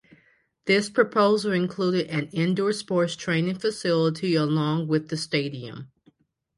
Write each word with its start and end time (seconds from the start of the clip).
This 0.65 0.89
proposal 0.89 1.51
included 1.51 2.07
an 2.07 2.29
indoor 2.29 2.73
sports 2.73 3.15
training 3.15 3.59
facility 3.59 4.33
along 4.33 4.87
with 4.87 5.09
the 5.09 5.15
stadium. 5.17 5.91